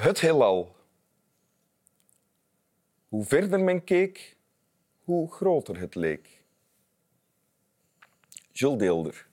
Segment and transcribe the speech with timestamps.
[0.00, 0.74] Het heelal.
[3.08, 4.36] Hoe verder men keek,
[5.04, 6.40] hoe groter het leek.
[8.52, 9.26] Jules Deelder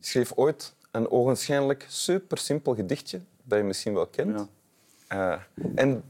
[0.00, 4.48] schreef ooit een ogenschijnlijk super simpel gedichtje dat je misschien wel kent.
[5.08, 5.36] Ja.
[5.54, 6.02] Eh, en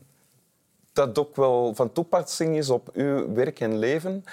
[0.92, 4.24] dat ook wel van toepassing is op uw werk en leven.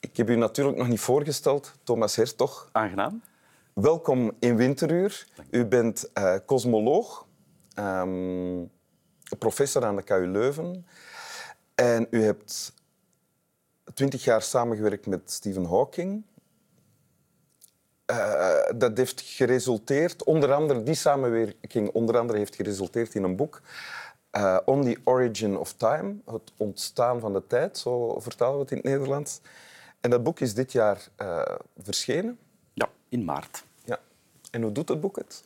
[0.00, 2.68] Ik heb u natuurlijk nog niet voorgesteld, Thomas Hertog.
[2.72, 3.22] Aangenaam.
[3.72, 5.26] Welkom in Winteruur.
[5.50, 7.26] U bent eh cosmoloog,
[7.74, 8.64] ehm,
[9.38, 10.86] professor aan de KU Leuven.
[11.74, 12.72] En u hebt
[13.94, 16.24] twintig jaar samengewerkt met Stephen Hawking.
[18.04, 23.60] Eh, dat heeft geresulteerd, onder andere, die samenwerking onder andere heeft geresulteerd in een boek,
[24.30, 28.70] eh, On the Origin of Time, het ontstaan van de tijd, zo vertalen we het
[28.70, 29.40] in het Nederlands.
[30.00, 31.42] En dat boek is dit jaar eh,
[31.78, 32.38] verschenen.
[32.72, 33.64] Ja, in maart.
[33.84, 33.98] Ja.
[34.50, 35.44] En hoe doet het boek het?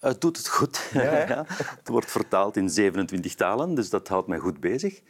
[0.00, 0.90] Het doet het goed.
[0.92, 5.00] Ja, het wordt vertaald in 27 talen, dus dat houdt mij goed bezig.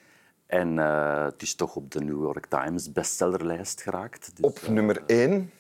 [0.46, 4.30] En eh, het is toch op de New York Times bestsellerlijst geraakt.
[4.34, 5.50] Dus, Op nummer één.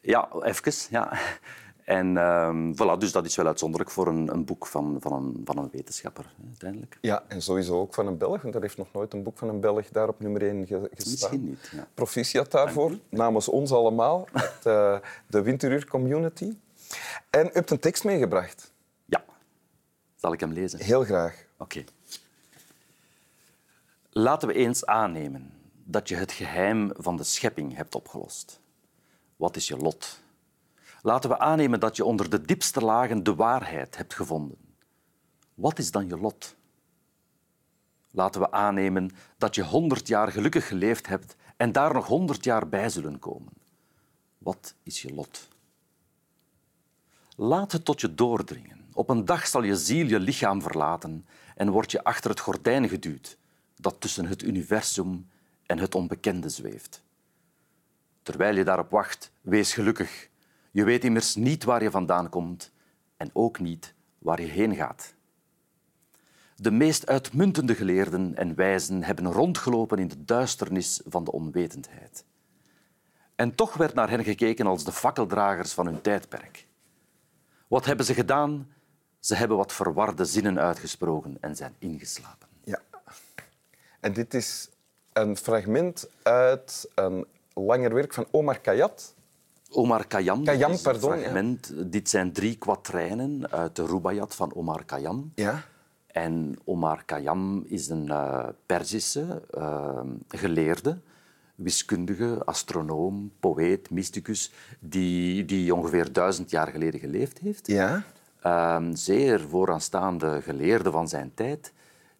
[0.00, 0.72] Ja, even.
[0.90, 1.12] Ja.
[1.84, 5.40] En ehm, voilà, dus dat is wel uitzonderlijk voor een, een boek van, van, een,
[5.44, 6.98] van een wetenschapper hè, uiteindelijk.
[7.00, 9.48] Ja, en sowieso ook van een Belg, want er heeft nog nooit een boek van
[9.48, 11.10] een Belg daar op nummer één ge- gestaan.
[11.12, 11.70] Misschien niet.
[11.76, 11.86] Ja.
[11.94, 14.28] Proficiat daarvoor, namens ons allemaal,
[14.62, 16.52] eh, de Winteruur Community.
[17.30, 18.72] En u hebt een tekst meegebracht.
[19.04, 19.24] ja.
[20.16, 20.80] Zal ik hem lezen?
[20.80, 21.44] Heel graag.
[21.58, 21.84] Oké.
[24.10, 25.52] Laten we eens aannemen
[25.84, 28.60] dat je het geheim van de schepping hebt opgelost.
[29.36, 30.20] Wat is je lot?
[31.02, 34.58] Laten we aannemen dat je onder de diepste lagen de waarheid hebt gevonden.
[35.54, 36.56] Wat is dan je lot?
[38.10, 42.68] Laten we aannemen dat je honderd jaar gelukkig geleefd hebt en daar nog honderd jaar
[42.68, 43.52] bij zullen komen.
[44.38, 45.48] Wat is je lot?
[47.42, 48.88] Laat het tot je doordringen.
[48.92, 52.88] Op een dag zal je ziel je lichaam verlaten en word je achter het gordijn
[52.88, 53.38] geduwd
[53.76, 55.28] dat tussen het universum
[55.66, 57.02] en het onbekende zweeft.
[58.22, 60.28] Terwijl je daarop wacht, wees gelukkig.
[60.70, 62.72] Je weet immers niet waar je vandaan komt
[63.16, 65.14] en ook niet waar je heen gaat.
[66.56, 72.24] De meest uitmuntende geleerden en wijzen hebben rondgelopen in de duisternis van de onwetendheid.
[73.34, 76.68] En toch werd naar hen gekeken als de fakkeldragers van hun tijdperk.
[77.70, 78.68] Wat hebben ze gedaan?
[79.18, 82.48] Ze hebben wat verwarde zinnen uitgesproken en zijn ingeslapen.
[82.64, 82.80] Ja.
[84.00, 84.68] En dit is
[85.12, 88.90] een fragment uit een langer werk van Omar Khayyam.
[89.70, 90.44] Omar Khayyam.
[90.44, 91.20] Khayyam, dit is een pardon, ja.
[91.22, 91.72] fragment.
[91.92, 95.32] Dit zijn drie kwatrijnen uit de Rubaiyat van Omar Khayyam.
[95.34, 95.62] Ja.
[96.06, 101.00] En Omar Khayyam is een eh Perzische eh, geleerde,
[101.62, 107.66] wiskundige, astronoom, poëet, mysticus, die, die ongeveer duizend jaar geleden geleefd heeft.
[107.66, 108.02] Ja.
[108.42, 111.72] Ehm, zeer vooraanstaande geleerde van zijn tijd.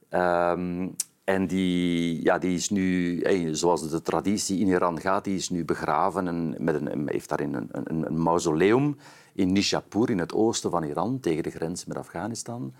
[0.08, 0.88] Ehm,
[1.24, 3.20] en die, ja, die is nu,
[3.54, 7.54] zoals de traditie in Iran gaat, die is nu begraven en met een, heeft daarin
[7.54, 8.96] een, een, een mausoleum
[9.32, 12.74] in Nishapur, in het oosten van Iran, tegen de grens met Afghanistan.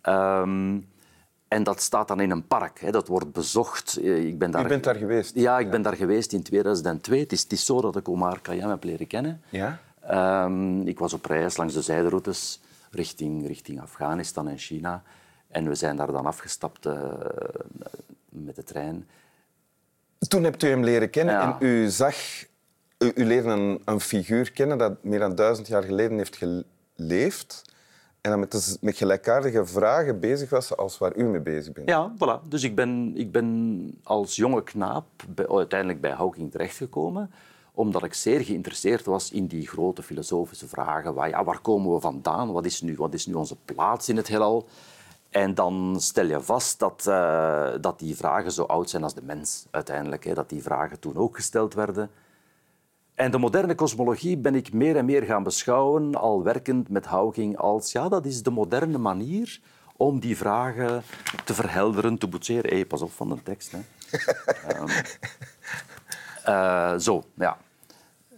[0.00, 0.78] Ehm,
[1.54, 2.80] en dat staat dan in een park.
[2.80, 2.90] Hè.
[2.90, 3.96] Dat wordt bezocht.
[3.96, 5.34] Eh, Ik ben daar, U bent daar geweest.
[5.34, 7.20] Ja, ik ben daar geweest in 2002.
[7.20, 9.40] Het is, het is zo dat ik Omar Khayyam heb leren kennen.
[9.48, 9.78] Ja.
[10.00, 12.60] Ehm, ik was op reis langs de zijderoutes
[12.90, 15.02] richting, richting Afghanistan en China.
[15.48, 17.02] En we zijn daar dan afgestapt eh,
[18.28, 19.08] met de trein.
[20.28, 21.56] Toen hebt u hem leren kennen Ja.
[21.60, 22.14] en u zag...
[22.98, 26.36] U, u leerde een, een figuur kennen dat meer dan duizend jaar geleden heeft
[26.96, 27.62] geleefd
[28.24, 31.88] en dat met, gelijkaardige vragen bezig was als waar u mee bezig bent.
[31.88, 32.48] Ja, voilà.
[32.48, 35.04] Dus ik ben, ik ben als jonge knaap
[35.48, 37.30] uiteindelijk bij Hawking terechtgekomen
[37.74, 41.14] omdat ik zeer geïnteresseerd was in die grote filosofische vragen.
[41.14, 42.52] Waar, ja, waar komen we vandaan?
[42.52, 44.68] Wat is, nu, wat is nu onze plaats in het heelal?
[45.30, 49.22] En dan stel je vast dat, eh, dat die vragen zo oud zijn als de
[49.22, 50.24] mens uiteindelijk.
[50.24, 50.34] Hè.
[50.34, 52.10] Dat die vragen toen ook gesteld werden.
[53.14, 57.56] En de moderne kosmologie ben ik meer en meer gaan beschouwen, al werkend met Hawking,
[57.56, 59.60] als ja, dat is de moderne manier
[59.96, 61.02] om die vragen
[61.44, 62.70] te verhelderen, te boetseren.
[62.70, 63.72] Hey, pas op van de tekst.
[63.72, 63.78] Hè.
[64.68, 64.88] Ehm,
[66.52, 67.58] eh, zo, ja.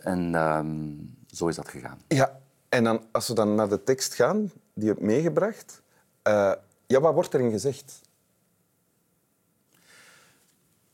[0.02, 0.90] En ehm,
[1.26, 1.98] zo is dat gegaan.
[2.08, 5.82] Ja, en dan, als we dan naar de tekst gaan die je hebt meegebracht,
[6.22, 6.52] eh,
[6.86, 8.00] ja, wat wordt erin gezegd?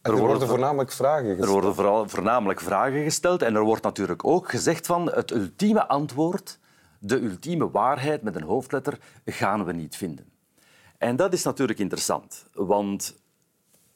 [0.03, 1.53] Er, worden worden voor- voornamelijk vragen Er gesteld.
[1.53, 6.59] worden vooral, voornamelijk vragen gesteld en er wordt natuurlijk ook gezegd van het ultieme antwoord,
[6.99, 10.31] de ultieme waarheid met een hoofdletter, gaan we niet vinden.
[10.99, 13.22] En dat is natuurlijk interessant, want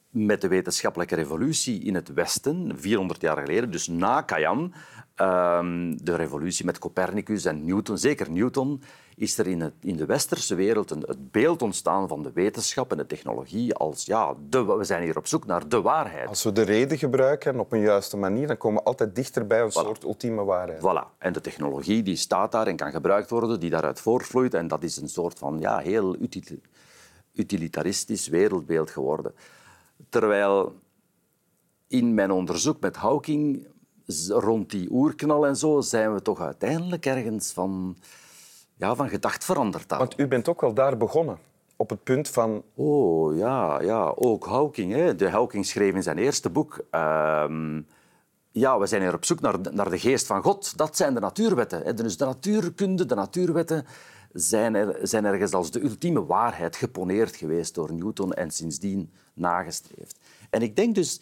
[0.09, 4.71] met de wetenschappelijke revolutie in het Westen, 400 jaar geleden, dus na Khayyam,
[5.15, 8.81] ehm, de revolutie met Copernicus en Newton, zeker Newton,
[9.15, 12.91] is er in, het, in de westerse wereld een, het beeld ontstaan van de wetenschap
[12.91, 16.27] en de technologie als ja, de, we zijn hier op zoek naar de waarheid.
[16.27, 19.61] Als we de reden gebruiken op een juiste manier, dan komen we altijd dichter bij
[19.61, 20.79] een soort ultieme waarheid.
[20.79, 21.17] Voilà.
[21.17, 24.53] En de technologie die staat daar en kan gebruikt worden, die daaruit voortvloeit.
[24.53, 26.59] En dat is een soort van ja, heel util-
[27.33, 29.33] utilitaristisch wereldbeeld geworden.
[30.09, 30.75] Terwijl
[31.87, 33.67] in mijn onderzoek met Hawking
[34.27, 37.97] rond die oerknal en zo zijn we toch uiteindelijk ergens van,
[38.75, 39.91] ja, van gedacht veranderd.
[39.91, 39.99] aan.
[39.99, 41.37] Want u bent ook wel daar begonnen,
[41.75, 42.63] op het punt van...
[42.75, 44.93] Oh ja, ja, ook Hawking.
[44.93, 45.15] Hè.
[45.15, 46.79] De Hawking schreef in zijn eerste boek.
[46.91, 47.81] ehm,
[48.51, 50.77] ja, we zijn hier op zoek naar, de- naar de geest van God.
[50.77, 51.81] Dat zijn de natuurwetten.
[51.83, 51.93] hè.
[51.93, 53.85] Dus de natuurkunde, de natuurwetten
[54.33, 60.19] zijn, er, zijn ergens als de ultieme waarheid geponeerd geweest door Newton en sindsdien nagestreefd.
[60.49, 61.19] En ik denk dus,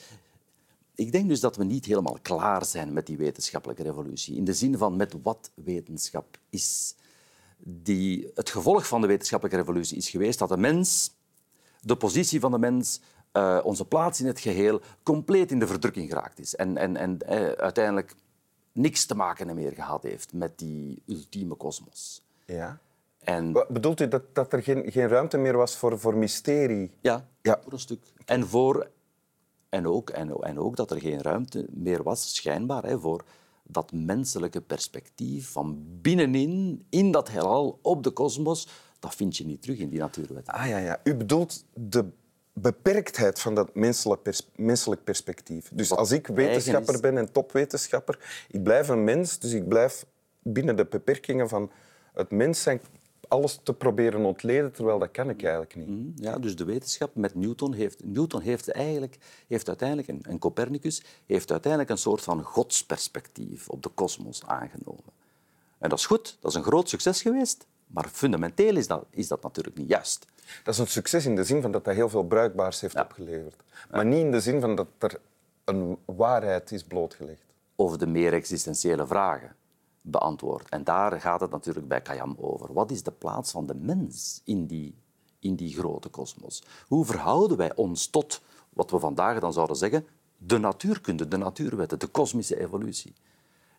[0.95, 4.35] ik denk dus dat we niet helemaal klaar zijn met die wetenschappelijke revolutie.
[4.35, 6.95] In de zin van met wat wetenschap is.
[7.57, 11.15] Die, het gevolg van de wetenschappelijke revolutie is geweest dat de mens,
[11.81, 13.01] de positie van de mens,
[13.31, 16.55] eh, onze plaats in het geheel, compleet in de verdrukking geraakt is.
[16.55, 18.15] En, en, en eh, uiteindelijk
[18.71, 22.25] niks te maken meer gehad heeft met die ultieme kosmos.
[22.45, 22.79] Ja.
[23.25, 26.91] En Wat Bedoelt u dat, dat er geen, geen ruimte meer was voor, voor mysterie?
[27.01, 27.59] Ja, Ja.
[27.63, 27.99] voor een stuk.
[28.25, 28.89] En, voor,
[29.69, 33.23] en, ook, en, en ook dat er geen ruimte meer was, schijnbaar, hè, voor
[33.63, 38.67] dat menselijke perspectief van binnenin, in dat heelal, op de kosmos.
[38.99, 40.53] Dat vind je niet terug in die natuurwetten.
[40.53, 40.99] Ah ja, ja.
[41.03, 42.05] U bedoelt de
[42.53, 45.69] beperktheid van dat menselijk, pers- menselijk perspectief.
[45.73, 46.99] Dus Wat als ik wetenschapper is.
[46.99, 50.05] ben en topwetenschapper, ik blijf een mens, dus ik blijf
[50.43, 51.71] binnen de beperkingen van
[52.13, 52.81] het mens zijn
[53.27, 55.87] alles te proberen ontleden, terwijl dat kan ik eigenlijk niet.
[55.87, 58.03] Mhm, Ja, dus de wetenschap met Newton heeft...
[58.05, 59.17] Newton heeft, eigenlijk,
[59.47, 65.13] heeft uiteindelijk, en- en Copernicus, heeft uiteindelijk een soort van godsperspectief op de kosmos aangenomen.
[65.77, 69.27] En dat is goed, dat is een groot succes geweest, maar fundamenteel is dat, is
[69.27, 70.25] dat natuurlijk niet juist.
[70.63, 73.55] Dat is een succes in de zin van dat dat heel veel bruikbaars heeft opgeleverd.
[73.91, 75.19] Maar niet in de zin van dat er
[75.63, 77.43] een waarheid is blootgelegd.
[77.75, 79.55] of de meer existentiële vragen
[80.05, 80.69] beantwoord.
[80.69, 82.73] En daar gaat het natuurlijk bij Kayam over.
[82.73, 84.95] Wat is de plaats van de mens in die,
[85.39, 86.63] in die grote kosmos?
[86.87, 90.07] Hoe verhouden wij ons tot wat we vandaag dan zouden zeggen
[90.37, 93.13] de natuurkunde, de natuurwetten, de kosmische evolutie?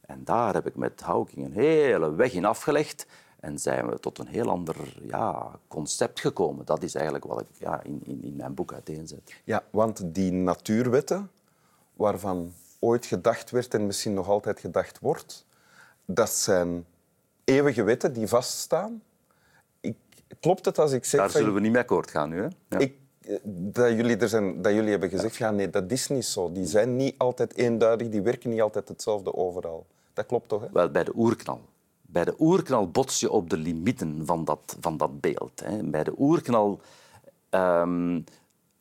[0.01, 3.07] En daar heb ik met Hawking een hele weg in afgelegd
[3.41, 6.65] en zijn we tot een heel ander ja, concept gekomen.
[6.65, 9.35] Dat is eigenlijk wat ik ja, in, in, in mijn boek uiteenzet.
[9.45, 11.31] Ja, want die natuurwetten,
[11.93, 15.47] waarvan ooit gedacht werd en misschien nog altijd gedacht wordt,
[16.07, 16.87] dat zijn
[17.45, 19.03] eeuwige wetten die vaststaan.
[19.81, 19.97] Ik,
[20.41, 22.37] klopt het als ik zeg Daar zullen we niet mee akkoord gaan nu.
[22.41, 22.49] Hè?
[22.69, 22.79] Ja.
[22.79, 25.51] ik, eh, dat, jullie er zijn, dat jullie hebben gezegd, ja.
[25.51, 26.53] nee, dat is niet zo.
[26.53, 29.87] Die zijn niet altijd eenduidig, die werken niet altijd hetzelfde overal.
[30.13, 30.61] Dat klopt toch?
[30.61, 30.69] Hè?
[30.73, 31.61] Wel, bij de oerknal.
[32.03, 35.61] Bij de oerknal bots je op de limieten van dat, van dat beeld.
[35.65, 35.83] Hè.
[35.83, 36.81] Bij de oerknal
[37.51, 38.21] ehm,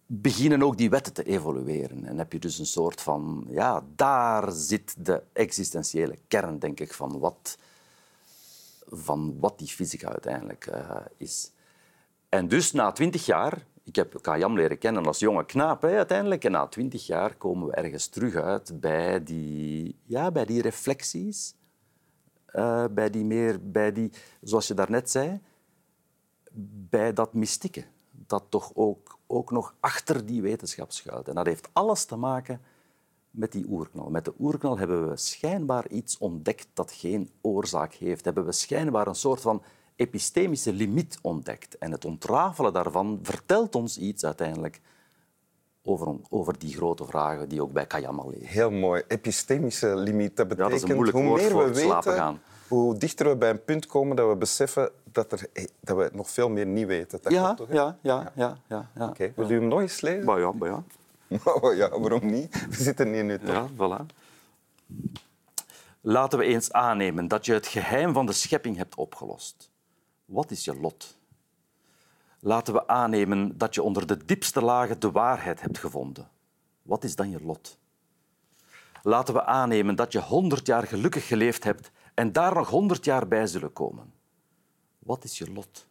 [0.05, 2.05] beginnen ook die wetten te evolueren.
[2.05, 3.45] En heb je dus een soort van...
[3.49, 7.57] Ja, daar zit de existentiële kern, denk ik, van wat,
[8.87, 11.51] van wat die fysica uiteindelijk eh, is.
[12.29, 13.65] En dus na twintig jaar...
[13.83, 16.43] Ik heb Kayam leren kennen als jonge knaap uiteindelijk.
[16.43, 21.55] En na twintig jaar komen we ergens terug uit bij die, ja, bij die reflecties.
[22.45, 25.41] eh, bij die meer, bij die, zoals je daarnet zei,
[26.89, 27.83] bij dat mystieke.
[28.11, 31.27] Dat toch ook, ook nog achter die wetenschap schuilt.
[31.27, 32.61] En dat heeft alles te maken
[33.29, 34.09] met die oerknal.
[34.09, 38.25] Met de oerknal hebben we schijnbaar iets ontdekt dat geen oorzaak heeft.
[38.25, 39.63] Hebben we schijnbaar een soort van
[39.95, 41.77] epistemische limiet ontdekt.
[41.77, 44.81] En het ontrafelen daarvan vertelt ons iets uiteindelijk
[45.83, 48.47] over, over die grote vragen die ook bij Kayam al liggen.
[48.47, 49.03] Heel mooi.
[49.07, 50.37] Epistemische limiet.
[50.37, 52.39] Dat dat betekent is een moeilijk hoe woord meer voor we slapen weten, gaan.
[52.67, 56.29] Hoe dichter we bij een punt komen dat we beseffen dat, er, dat we nog
[56.29, 57.19] veel meer niet weten.
[57.21, 59.07] Dat Ja, klopt toch, ja, ja, ja, ja, ja.
[59.07, 60.25] Oké, Wil u hem nog eens lezen?
[60.25, 60.83] Maar ja, maar ja.
[61.61, 62.67] Oh, ja, waarom niet?
[62.69, 63.47] We zitten hier nu toch.
[63.47, 64.05] Ja, voilà.
[66.01, 69.69] Laten we eens aannemen dat je het geheim van de schepping hebt opgelost.
[70.25, 71.17] Wat is je lot?
[72.39, 76.27] Laten we aannemen dat je onder de diepste lagen de waarheid hebt gevonden.
[76.81, 77.77] Wat is dan je lot?
[79.03, 83.27] Laten we aannemen dat je honderd jaar gelukkig geleefd hebt en daar nog honderd jaar
[83.27, 84.13] bij zullen komen.
[84.99, 85.87] Wat is je lot?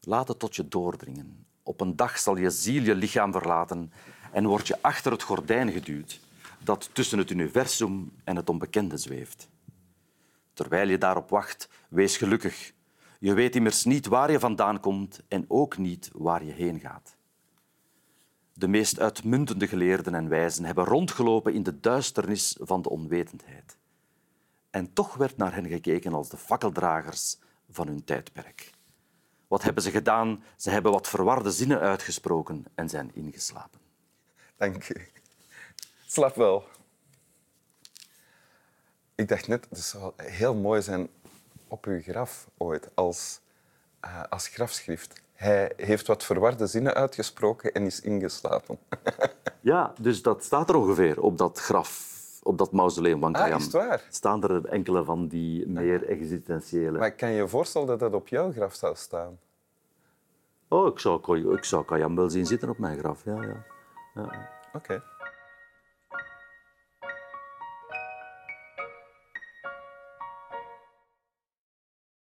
[0.00, 1.46] Laat het tot je doordringen.
[1.62, 3.92] Op een dag zal je ziel je lichaam verlaten
[4.32, 6.20] en word je achter het gordijn geduwd
[6.58, 9.48] dat tussen het universum en het onbekende zweeft.
[10.52, 12.72] Terwijl je daarop wacht, wees gelukkig.
[13.18, 17.16] Je weet immers niet waar je vandaan komt en ook niet waar je heen gaat.
[18.52, 23.76] De meest uitmuntende geleerden en wijzen hebben rondgelopen in de duisternis van de onwetendheid.
[24.72, 27.38] En toch werd naar hen gekeken als de fakkeldragers
[27.70, 28.70] van hun tijdperk.
[29.48, 30.44] Wat hebben ze gedaan?
[30.56, 33.80] Ze hebben wat verwarde zinnen uitgesproken en zijn ingeslapen.
[34.56, 35.08] Dank u.
[36.06, 36.64] Slap wel.
[39.14, 41.08] Ik dacht net, het zou heel mooi zijn
[41.68, 43.40] op uw graf ooit, als,
[44.04, 45.22] uh, als grafschrift.
[45.32, 48.78] Hij heeft wat verwarde zinnen uitgesproken en is ingeslapen.
[49.60, 52.11] ja, dus dat staat er ongeveer op dat graf
[52.42, 54.06] op dat mausoleum van ah, waar?
[54.10, 56.98] staan er enkele van die meer existentiële.
[56.98, 59.38] Maar kan je voorstellen dat dat op jouw graf zou staan?
[60.68, 63.42] Oh, ik zou, ik zou Khayyam wel zien zitten op mijn graf, ja.
[63.42, 63.64] ja.
[64.14, 64.48] ja.
[64.72, 65.02] Oké.